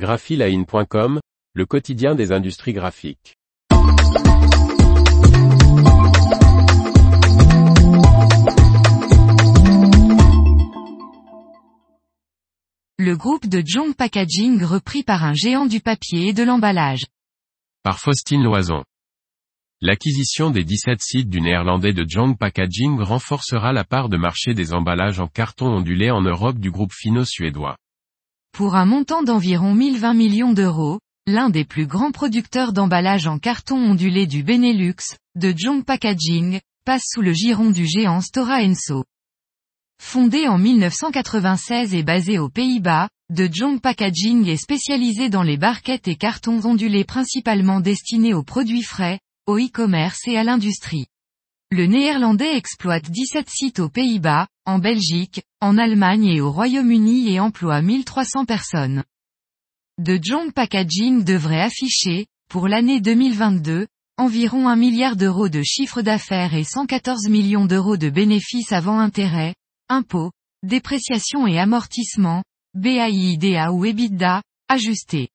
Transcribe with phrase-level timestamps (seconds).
[0.00, 1.20] graphiline.com,
[1.52, 3.36] le quotidien des industries graphiques.
[12.98, 17.04] Le groupe de Jong Packaging repris par un géant du papier et de l'emballage.
[17.82, 18.82] Par Faustine Loison.
[19.82, 24.72] L'acquisition des 17 sites du néerlandais de Jong Packaging renforcera la part de marché des
[24.72, 27.76] emballages en carton ondulé en Europe du groupe finno-suédois.
[28.52, 33.76] Pour un montant d'environ 1020 millions d'euros, l'un des plus grands producteurs d'emballages en carton
[33.76, 34.96] ondulé du Benelux,
[35.36, 39.04] de Jong Packaging, passe sous le giron du géant Stora Enso.
[40.02, 46.08] Fondé en 1996 et basé aux Pays-Bas, De Jong Packaging est spécialisé dans les barquettes
[46.08, 51.06] et cartons ondulés principalement destinés aux produits frais, au e-commerce et à l'industrie.
[51.72, 57.38] Le néerlandais exploite 17 sites aux Pays-Bas, en Belgique, en Allemagne et au Royaume-Uni et
[57.38, 59.04] emploie 1300 personnes.
[59.96, 66.54] De Jong Packaging devrait afficher, pour l'année 2022, environ 1 milliard d'euros de chiffre d'affaires
[66.54, 69.54] et 114 millions d'euros de bénéfices avant intérêt,
[69.88, 70.32] impôts,
[70.64, 72.42] dépréciation et amortissement,
[72.74, 75.28] BAIIDA ou EBITDA, ajusté.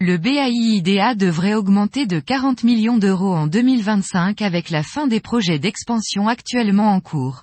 [0.00, 5.58] Le BAIIDA devrait augmenter de 40 millions d'euros en 2025 avec la fin des projets
[5.58, 7.42] d'expansion actuellement en cours.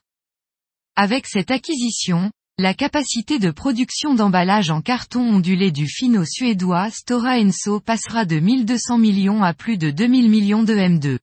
[0.96, 7.82] Avec cette acquisition, la capacité de production d'emballage en carton ondulé du finno-suédois Stora Enso
[7.82, 11.18] passera de 1200 millions à plus de 2000 millions de M2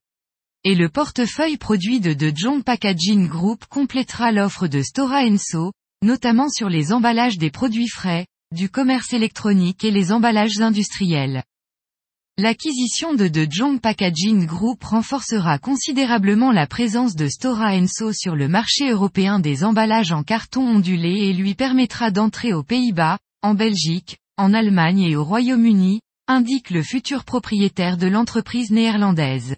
[0.65, 5.73] et le portefeuille produit de De Jong Packaging Group complétera l'offre de Stora Enso,
[6.03, 11.43] notamment sur les emballages des produits frais, du commerce électronique et les emballages industriels.
[12.37, 18.47] L'acquisition de De Jong Packaging Group renforcera considérablement la présence de Stora Enso sur le
[18.47, 24.17] marché européen des emballages en carton ondulé et lui permettra d'entrer aux Pays-Bas, en Belgique,
[24.37, 29.55] en Allemagne et au Royaume-Uni, indique le futur propriétaire de l'entreprise néerlandaise.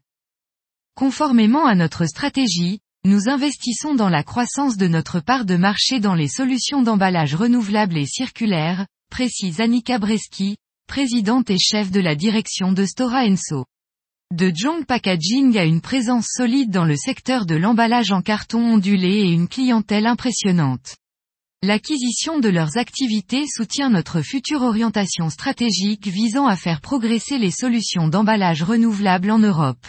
[0.95, 6.15] Conformément à notre stratégie, nous investissons dans la croissance de notre part de marché dans
[6.15, 10.57] les solutions d'emballage renouvelables et circulaires, précise Annika Breski,
[10.87, 13.65] présidente et chef de la direction de Stora Enso.
[14.33, 19.07] De Jong Packaging a une présence solide dans le secteur de l'emballage en carton ondulé
[19.07, 20.95] et une clientèle impressionnante.
[21.63, 28.07] L'acquisition de leurs activités soutient notre future orientation stratégique visant à faire progresser les solutions
[28.07, 29.85] d'emballage renouvelables en Europe.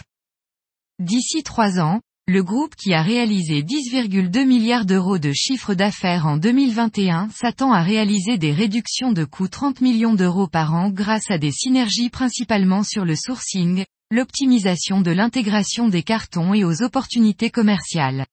[0.99, 6.35] D'ici trois ans, le groupe qui a réalisé 10,2 milliards d'euros de chiffre d'affaires en
[6.35, 11.37] 2021 s'attend à réaliser des réductions de coûts 30 millions d'euros par an grâce à
[11.37, 18.25] des synergies principalement sur le sourcing, l'optimisation de l'intégration des cartons et aux opportunités commerciales.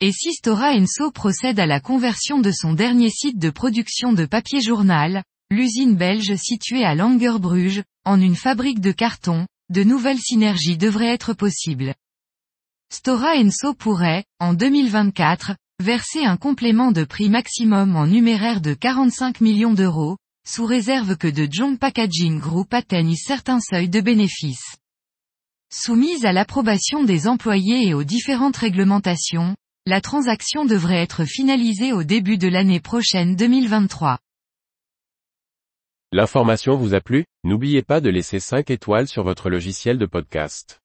[0.00, 4.26] Et si Stora Enso procède à la conversion de son dernier site de production de
[4.26, 5.22] papier journal,
[5.52, 11.34] l'usine belge située à Langerbruge, en une fabrique de carton, de nouvelles synergies devraient être
[11.34, 11.94] possibles.
[12.92, 19.40] Stora Enso pourrait, en 2024, verser un complément de prix maximum en numéraire de 45
[19.40, 20.16] millions d'euros,
[20.46, 24.76] sous réserve que de Jong Packaging Group atteigne certains seuils de bénéfices.
[25.72, 32.04] Soumise à l'approbation des employés et aux différentes réglementations, la transaction devrait être finalisée au
[32.04, 34.20] début de l'année prochaine 2023.
[36.12, 37.24] L'information vous a plu?
[37.42, 40.80] N'oubliez pas de laisser 5 étoiles sur votre logiciel de podcast.